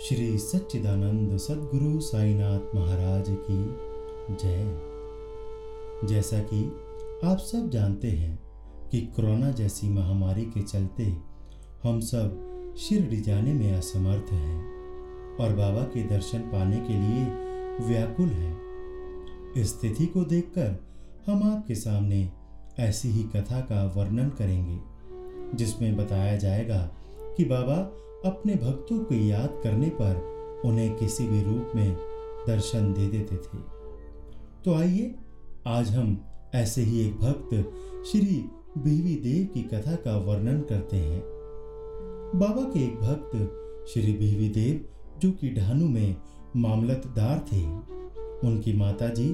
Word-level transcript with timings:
श्री 0.00 0.38
सच्चिदानंद 0.38 1.36
सदगुरु 1.38 2.00
साईनाथ 2.00 2.74
महाराज 2.74 3.24
की 3.28 3.58
जय। 4.34 6.08
जैसा 6.08 6.38
कि 6.38 6.64
आप 7.24 7.38
सब 7.38 7.68
जानते 7.70 8.08
हैं 8.08 8.38
कि 8.90 9.00
कोरोना 9.00 9.50
जैसी 9.50 9.88
महामारी 9.88 10.42
के 10.42 10.62
चलते 10.62 11.04
हम 11.84 12.00
सब 12.00 12.74
शिरडी 12.78 13.20
जाने 13.20 13.52
में 13.52 13.72
असमर्थ 13.72 14.32
हैं 14.32 15.36
और 15.36 15.54
बाबा 15.56 15.82
के 15.82 16.02
दर्शन 16.02 16.38
पाने 16.38 16.76
के 16.76 17.00
लिए 17.00 17.24
व्याकुल 17.88 18.28
हैं। 18.28 19.52
इस 19.56 19.70
स्थिति 19.70 20.06
को 20.06 20.24
देखकर 20.24 20.76
हम 21.26 21.52
आपके 21.52 21.74
सामने 21.74 22.28
ऐसी 22.78 23.08
ही 23.08 23.22
कथा 23.22 23.60
का 23.60 23.84
वर्णन 23.96 24.28
करेंगे, 24.28 24.80
जिसमें 25.56 25.96
बताया 25.96 26.36
जाएगा 26.36 26.82
कि 27.36 27.44
बाबा 27.44 27.76
अपने 28.24 28.54
भक्तों 28.54 28.98
को 28.98 29.14
याद 29.14 29.60
करने 29.64 29.88
पर 29.88 30.34
उन्हें 30.64 30.96
किसी 30.96 31.26
भी 31.26 31.42
रूप 31.42 31.72
में 31.76 31.96
दर्शन 32.46 32.92
दे 32.92 33.06
देते 33.06 33.36
थे। 33.36 33.58
तो 34.64 34.74
आइए, 34.74 35.14
आज 35.66 35.90
हम 35.90 36.24
ऐसे 36.54 36.82
ही 36.82 37.06
एक 37.06 37.16
भक्त 37.16 37.72
श्री 38.06 38.50
बीवी 38.78 39.14
देव 39.16 39.46
की 39.54 39.62
कथा 39.62 39.94
का 39.94 40.16
वर्णन 40.16 40.60
करते 40.60 40.96
हैं। 40.96 41.22
बाबा 42.34 42.62
के 42.62 42.84
एक 42.84 42.96
भक्त 42.96 43.30
श्री 43.92 44.12
बीवी 44.12 44.48
देव, 44.48 44.88
जो 45.18 45.30
कि 45.30 45.50
ढानू 45.50 45.88
में 45.88 46.16
मामलतदार 46.56 47.38
थे, 47.52 47.64
उनकी 48.48 48.72
माताजी 48.72 49.28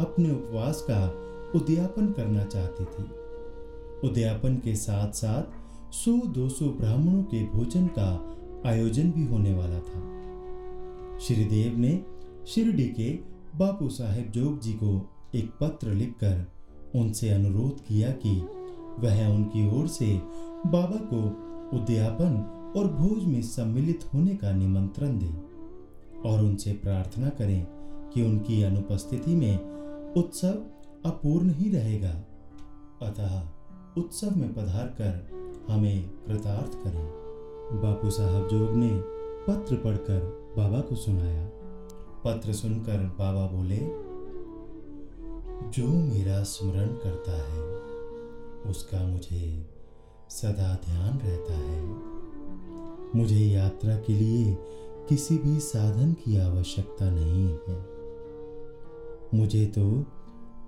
अपने 0.00 0.30
उपवास 0.30 0.86
का 0.90 1.06
उद्यापन 1.58 2.06
करना 2.06 2.44
चाहती 2.44 2.84
थी। 2.84 3.02
उद्यापन 4.08 4.56
के 4.56 4.74
साथ 4.74 5.12
साथ 5.12 5.63
सौ 5.94 6.12
दो 6.12 6.48
सौ 6.48 6.66
ब्राह्मणों 6.66 7.22
के 7.22 7.44
भोजन 7.44 7.86
का 7.86 8.06
आयोजन 8.66 9.10
भी 9.10 9.26
होने 9.26 9.54
वाला 9.54 9.78
था। 9.78 10.00
श्रीदेव 11.18 11.78
ने 11.78 12.04
शिरडी 12.46 12.86
के 12.88 13.10
बापू 13.58 13.88
साहेब 13.88 14.30
जोग 14.30 14.60
जी 14.60 14.72
को 14.72 15.10
एक 15.34 15.50
पत्र 15.60 15.88
लिखकर 15.88 16.46
उनसे 16.94 17.28
अनुरोध 17.28 17.80
किया 17.80 18.10
कि 18.10 18.34
वह 18.98 19.26
उनकी 19.26 19.66
ओर 19.78 19.86
से 19.88 20.06
बाबा 20.66 21.00
को 21.12 21.22
उद्यापन 21.76 22.34
और 22.76 22.86
भोज 22.86 23.24
में 23.24 23.42
सम्मिलित 23.42 24.04
होने 24.14 24.34
का 24.34 24.52
निमंत्रण 24.52 25.18
दे 25.18 25.30
और 26.28 26.42
उनसे 26.42 26.72
प्रार्थना 26.72 27.28
करें 27.28 27.66
कि 28.14 28.22
उनकी 28.22 28.62
अनुपस्थिति 28.62 29.36
में 29.36 29.58
उत्सव 30.14 30.62
अपूर्ण 31.04 31.54
ही 31.54 31.70
रहेगा। 31.70 32.12
अतः 33.02 33.40
उत्सव 34.00 34.36
में 34.36 34.54
पधार 34.54 34.86
कर 34.86 35.43
हमें 35.68 36.10
कृतार्थ 36.26 36.84
करें। 36.84 37.24
बापू 37.82 38.10
साहब 38.10 38.48
जोग 38.48 38.70
ने 38.70 38.90
पत्र 39.48 39.76
पढ़कर 39.76 40.20
बाबा 40.56 40.80
को 40.80 40.94
सुनाया। 40.94 41.50
पत्र 42.24 42.52
सुनकर 42.52 42.98
बाबा 42.98 43.46
बोले, 43.46 44.04
जो 45.70 45.88
मेरा 45.88 46.42
स्मरण 46.42 46.86
करता 46.86 47.32
है, 47.32 47.74
उसका 48.70 49.06
मुझे 49.06 49.70
सदा 50.30 50.74
ध्यान 50.84 51.18
रहता 51.18 51.54
है। 51.54 51.84
मुझे 53.16 53.36
यात्रा 53.36 53.96
के 53.96 54.12
लिए 54.12 54.58
किसी 55.08 55.38
भी 55.38 55.60
साधन 55.60 56.12
की 56.12 56.36
आवश्यकता 56.36 57.10
नहीं 57.10 57.58
है। 57.68 57.94
मुझे 59.34 59.66
तो 59.66 60.04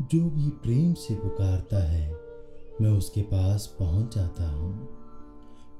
जो 0.02 0.30
भी 0.30 0.50
प्रेम 0.50 0.94
से 0.94 1.14
पुकारता 1.14 1.76
है 1.76 2.25
मैं 2.80 2.90
उसके 2.90 3.22
पास 3.22 3.76
पहुँच 3.78 4.14
जाता 4.14 4.50
हूँ। 4.50 4.88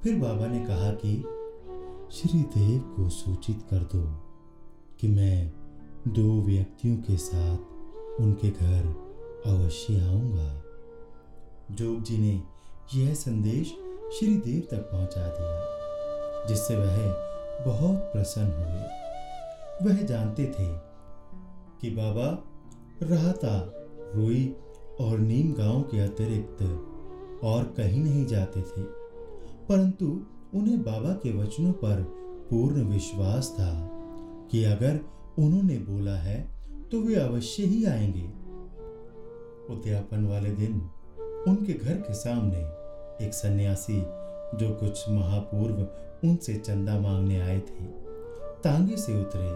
फिर 0.03 0.19
बाबा 0.19 0.47
ने 0.47 0.61
कहा 0.61 0.91
कि, 0.93 1.25
श्री 2.13 2.43
देव 2.43 2.81
को 2.81 3.09
सूचित 3.09 3.63
कर 3.71 3.77
दो 3.77 4.03
कि 5.01 5.09
मैं 5.09 5.53
दो 6.09 6.43
व्यक्तियों 6.43 6.97
के 6.97 7.17
साथ 7.17 7.57
उनके 8.21 8.51
घर 8.51 9.07
अवश्य 9.47 10.01
आऊँगा। 10.01 10.63
जोग 11.71 12.03
जी 12.03 12.19
ने 12.19 12.43
यह 12.95 13.15
संदेश 13.15 13.67
श्री 14.19 14.37
देव 14.37 14.69
तक 14.71 14.83
पहुँचा 14.93 15.27
दिया, 15.27 15.63
जिससे 16.47 16.77
वह 16.77 16.97
बहुत 17.65 17.97
प्रसन्न 17.97 18.53
हुए। 18.53 18.97
वह 19.89 20.03
जानते 20.03 20.45
थे 20.45 20.97
कि 21.81 21.91
बाबा 21.91 22.45
रहता 23.03 23.73
रोई 24.15 24.57
और 25.01 25.19
नीम 25.19 25.53
गाँव 25.53 25.83
के 25.83 26.01
अतिरिक्त 26.01 26.63
और 27.45 27.65
कहीं 27.77 28.03
नहीं 28.05 28.27
जाते 28.27 28.61
थे। 28.61 28.83
परंतु 29.69 30.07
उन्हें 30.55 30.83
बाबा 30.83 31.11
के 31.13 31.33
वचनों 31.33 31.73
पर 31.73 32.03
पूर्ण 32.51 32.85
विश्वास 32.85 33.51
था 33.53 33.73
कि 34.51 34.65
अगर 34.65 35.01
उन्होंने 35.39 35.79
बोला 35.79 36.17
है 36.17 36.39
तो 36.91 37.01
वे 37.01 37.15
अवश्य 37.15 37.63
ही 37.63 37.85
आएँगे। 37.85 38.27
उद्यापन 39.75 40.27
वाले 40.27 40.51
दिन 40.51 40.81
उनके 41.49 41.73
घर 41.73 41.95
के 41.95 42.15
सामने 42.15 42.59
एक 43.27 43.35
सन्यासी 43.35 44.01
जो 44.59 44.71
कुछ 44.75 45.09
महापूर्व 45.09 45.87
उनसे 46.29 46.55
चंदा 46.57 46.99
मांगने 47.01 47.41
आए 47.41 47.59
थे, 47.61 47.85
तांगे 48.65 48.97
से 48.97 49.21
उतरे। 49.21 49.51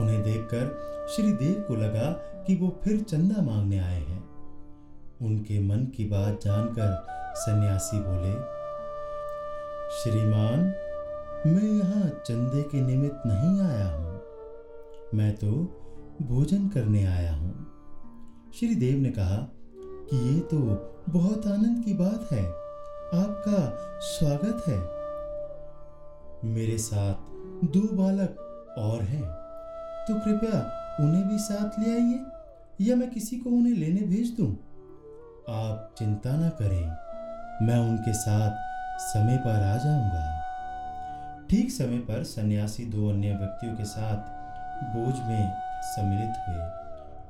उन्हें 0.00 0.22
देखकर 0.22 0.66
श्री 1.10 1.32
देव 1.32 1.64
को 1.68 1.74
लगा 1.74 2.10
कि 2.46 2.56
वो 2.56 2.76
फिर 2.84 3.00
चंदा 3.00 3.42
मांगने 3.42 3.78
आए 3.78 4.00
हैं। 4.00 4.19
उनके 5.22 5.60
मन 5.60 5.84
की 5.84 6.04
बात 6.04 6.40
जानकर 6.44 7.06
सन्यासी 7.36 7.98
बोले, 8.00 8.32
श्रीमान, 9.90 10.60
मैं 11.46 11.62
यहाँ 11.62 12.08
चंदे 12.26 12.62
के 12.62 12.80
निमित्त 12.80 13.22
नहीं 13.26 13.60
आया 13.60 13.86
हूँ। 13.86 14.22
मैं 15.14 15.36
तो 15.36 15.46
भोजन 16.22 16.68
करने 16.68 17.04
आया 17.06 17.34
हूँ। 17.34 17.66
श्री 18.54 18.74
देव 18.74 18.98
ने 18.98 19.10
कहा, 19.10 19.56
कि 20.10 20.16
ये 20.16 20.40
तो 20.40 20.58
बहुत 21.08 21.46
आनंद 21.46 21.84
की 21.84 21.94
बात 21.94 22.32
है। 22.32 22.44
आपका 23.20 23.76
स्वागत 24.00 24.62
है। 24.68 25.00
मेरे 26.54 26.78
साथ 26.78 27.14
दो 27.64 27.96
बालक 27.96 28.36
और 28.78 29.02
हैं। 29.02 29.24
तो 30.08 30.14
कृपया 30.14 30.76
उन्हें 31.00 31.28
भी 31.28 31.38
साथ 31.38 31.80
ले 31.80 31.90
आइए 31.90 32.20
या 32.80 32.96
मैं 32.96 33.10
किसी 33.10 33.36
को 33.36 33.50
उन्हें 33.50 33.74
लेने 33.74 34.00
भेज 34.00 34.36
दूँ? 34.36 34.69
आप 35.50 35.94
चिंता 35.98 36.30
न 36.36 36.48
करें, 36.58 37.66
मैं 37.66 37.78
उनके 37.80 38.12
साथ 38.12 38.68
समय 39.02 39.36
पर 39.36 39.62
आ 39.62 39.76
जाऊँगा। 39.76 41.46
ठीक 41.50 41.70
समय 41.70 41.98
पर 41.98 42.22
सन्यासी 42.24 42.84
दो 42.84 43.08
अन्य 43.10 43.34
व्यक्तियों 43.34 43.74
के 43.76 43.84
साथ 43.84 44.38
बोझ 44.94 45.14
में 45.18 45.52
सम्मिलित 45.84 46.34
हुए 46.48 46.68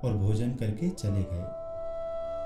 और 0.03 0.17
भोजन 0.17 0.51
करके 0.55 0.89
चले 0.91 1.23
गए। 1.23 1.45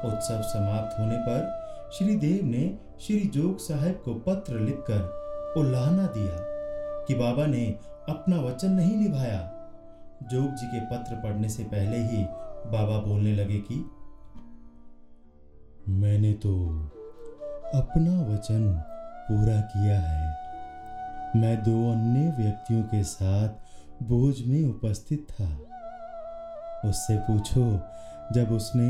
उत्सव 0.09 0.43
समाप्त 0.43 0.99
होने 1.01 1.17
पर 1.19 1.91
श्री 1.93 2.17
देव 2.17 2.45
ने 2.45 2.65
श्री 3.01 3.21
जोग 3.35 3.59
साहब 3.59 4.01
को 4.05 4.15
पत्र 4.27 4.61
लिखकर 4.61 5.55
उल्लाहना 5.57 6.07
दिया 6.07 6.37
कि 7.07 7.15
बाबा 7.15 7.47
ने 7.47 7.67
अपना 8.09 8.41
वचन 8.41 8.71
नहीं 8.71 8.97
निभाया। 8.97 9.41
जोग 10.23 10.55
जी 10.55 10.67
के 10.67 10.81
पत्र 10.87 11.15
पढ़ने 11.15 11.49
से 11.49 11.65
पहले 11.65 11.99
ही 11.99 12.25
बाबा 12.71 12.99
बोलने 12.99 13.35
लगे 13.35 13.59
कि 13.61 13.85
मैंने 15.89 16.33
तो 16.33 16.51
अपना 17.75 18.21
वचन 18.25 18.67
पूरा 19.29 19.61
किया 19.69 19.99
है। 20.01 20.33
मैं 21.37 21.57
दो 21.63 21.91
अन्य 21.93 22.31
व्यक्तियों 22.39 22.83
के 22.83 23.03
साथ 23.05 24.03
बोझ 24.03 24.35
में 24.43 24.65
उपस्थित 24.65 25.27
था। 25.31 25.49
उससे 26.89 27.17
पूछो, 27.21 27.65
जब 28.33 28.53
उसने 28.53 28.89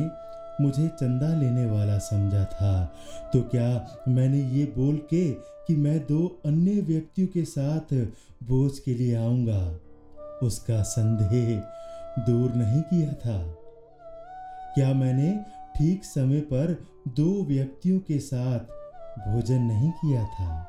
मुझे 0.60 0.86
चंदा 0.90 1.28
लेने 1.34 1.66
वाला 1.66 1.98
समझा 1.98 2.44
था 2.44 2.84
तो 3.32 3.40
क्या 3.42 3.68
मैंने 4.08 4.40
ये 4.50 4.64
बोल 4.76 4.96
के 5.10 5.30
कि 5.66 5.76
मैं 5.76 5.98
दो 6.00 6.26
अन्य 6.46 6.80
व्यक्तियों 6.82 7.28
के 7.28 7.44
साथ 7.44 7.94
बोझ 8.44 8.78
के 8.78 8.94
लिए 8.94 9.16
आऊँगा? 9.16 9.62
उसका 10.42 10.82
संदेह 10.82 11.56
दूर 12.26 12.54
नहीं 12.54 12.82
किया 12.82 13.12
था। 13.14 13.38
क्या 14.74 14.92
मैंने 14.94 15.30
ठीक 15.76 16.04
समय 16.04 16.40
पर 16.40 16.86
दो 17.08 17.44
व्यक्तियों 17.44 17.98
के 18.00 18.18
साथ 18.18 18.58
भोजन 19.28 19.62
नहीं 19.62 19.90
किया 19.90 20.24
था। 20.24 20.60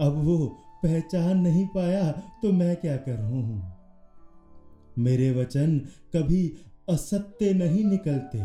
अब 0.00 0.16
वो 0.24 0.36
पहचान 0.82 1.38
नहीं 1.38 1.66
पाया 1.66 2.10
तो 2.42 2.52
मैं 2.52 2.76
क्या 2.76 2.96
करूँ? 2.96 3.72
मेरे 4.98 5.30
वचन 5.30 5.78
कभी 6.16 6.52
असत्य 6.90 7.52
नहीं 7.54 7.84
निकलते। 7.84 8.38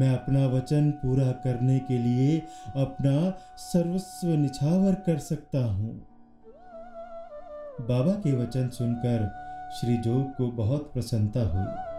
मैं 0.00 0.10
अपना 0.10 0.46
वचन 0.46 0.90
पूरा 0.90 1.30
करने 1.44 1.78
के 1.78 1.98
लिए 1.98 2.38
अपना 2.76 3.30
सर्वस्व 3.56 4.28
निछावर 4.28 4.94
कर 4.94 5.18
सकता 5.18 5.64
हूँ। 5.64 5.94
बाबा 7.80 8.12
के 8.12 8.32
वचन 8.32 8.68
सुनकर 8.68 9.28
श्री 9.76 9.96
जोग 9.96 10.30
को 10.30 10.50
बहुत 10.52 10.90
प्रसन्नता 10.92 11.40
हुई। 11.40 11.95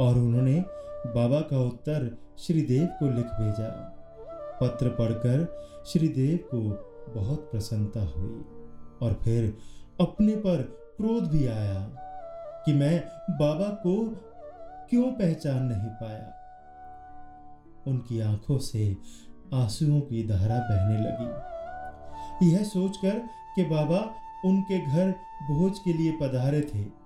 और 0.00 0.18
उन्होंने 0.18 0.64
बाबा 1.06 1.40
का 1.40 1.58
उत्तर 1.58 2.18
श्रीदेव 2.38 2.86
को 2.86 3.06
लिख 3.06 3.26
भेजा। 3.26 3.90
पत्र 4.60 4.88
पढ़कर 4.88 5.64
श्रीदेव 5.86 6.36
को 6.54 6.60
बहुत 7.20 7.38
प्रसन्नता 7.38 8.00
हुई 8.00 8.44
और 9.02 9.20
फिर 9.22 9.58
अपने 10.00 10.36
पर 10.36 10.62
क्रोध 10.96 11.30
भी 11.30 11.46
आया 11.46 11.80
कि 12.66 12.72
मैं 12.72 13.00
बाबा 13.30 13.68
को 13.68 14.20
क्यों 14.90 15.12
पहचान 15.12 15.62
नहीं 15.62 15.90
पाया। 15.90 16.40
उनकी 17.86 18.20
आँखों 18.20 18.58
से 18.58 18.96
आंसुओं 19.54 20.00
की 20.00 20.28
धारा 20.28 20.58
बहने 20.58 20.98
लगी। 20.98 22.52
यह 22.52 22.64
सोचकर 22.64 23.18
कि 23.56 23.64
बाबा 23.64 24.14
उनके 24.44 24.78
घर 24.78 25.10
भोज 25.50 25.78
के 25.78 25.92
लिए 25.92 26.12
पधारे 26.12 26.60
थे। 26.60 27.03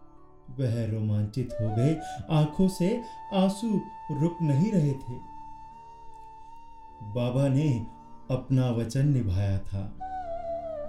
वह 0.51 0.91
रोमांचित 0.91 1.53
हो 1.53 1.75
गए। 1.75 2.01
आँखों 2.31 2.69
से 2.69 3.05
आँसू 3.35 3.81
रुक 4.11 4.39
नहीं 4.43 4.73
रहे 4.73 4.93
थे। 4.93 5.39
बाबा 7.03 7.49
ने 7.49 7.87
अपना 8.31 8.71
वचन 8.71 9.09
निभाया 9.09 9.59
था। 9.59 9.99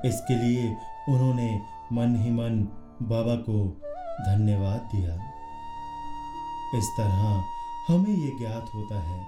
इसके 0.06 0.36
लिए 0.36 0.78
उन्होंने 1.10 1.62
मन 1.94 2.16
ही 2.16 2.32
मन 2.32 2.64
बाबा 3.02 3.36
को 3.36 3.82
धन्यवाद 4.26 4.90
दिया। 4.96 5.14
इस 6.76 6.86
तरह 6.98 7.44
हमें 7.88 8.16
ये 8.16 8.32
ज्ञात 8.40 8.66
होता 8.76 9.00
है 9.00 9.26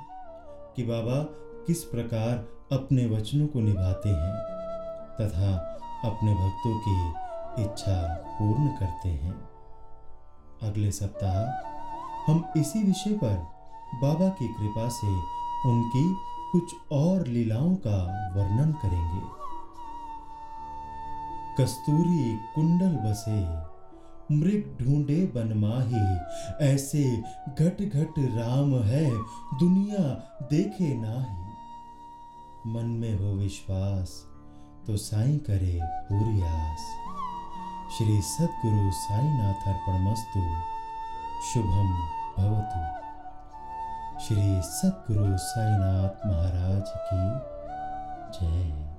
कि 0.75 0.83
बाबा 0.83 1.23
किस 1.67 1.83
प्रकार 1.83 2.35
अपने 2.71 3.05
वचनों 3.05 3.47
को 3.47 3.59
निभाते 3.59 4.09
हैं 4.09 4.35
तथा 5.21 5.57
अपने 6.05 6.33
भक्तों 6.33 6.79
की 6.79 7.09
इच्छा 7.63 8.15
पूर्ण 8.39 8.67
करते 8.67 9.09
हैं। 9.09 9.50
अगले 10.63 10.91
सप्ताह 10.91 12.31
हम 12.31 12.43
इसी 12.57 12.83
विषय 12.83 13.13
पर 13.13 13.35
बाबा 14.01 14.27
की 14.29 14.47
कृपा 14.47 14.87
से 14.89 15.13
उनकी 15.69 16.03
कुछ 16.51 16.73
और 16.91 17.27
लीलाओं 17.27 17.75
का 17.75 17.97
वर्णन 18.35 18.71
करेंगे। 18.71 19.21
कस्तूरी 21.59 22.37
कुंडल 22.55 22.95
बसे, 22.95 23.41
मृग 24.35 24.77
ढूंढे 24.81 25.25
बनमाही, 25.35 26.03
ऐसे 26.65 27.03
घट 27.49 27.81
घट 27.81 28.19
राम 28.19 28.75
है, 28.75 29.09
दुनिया 29.59 30.03
देखे 30.43 30.93
नाही। 30.95 31.41
मन 32.67 32.85
में 33.01 33.19
हो 33.19 33.33
विश्वास 33.33 34.09
तो 34.87 34.97
साई 34.97 35.37
करे 35.37 35.79
पूरी 35.83 36.41
आस 36.41 37.00
श्री 37.97 38.21
सदगुरु 38.21 38.91
साईनाथ 38.91 39.67
अर्पणमस्तु। 39.67 40.39
शुभम 41.47 41.89
भवतु। 42.37 42.83
श्री 44.19 44.61
सदगुरु 44.61 45.37
साईनाथ 45.37 46.27
महाराज 46.27 46.85
की 46.87 47.23
जय। 48.39 48.90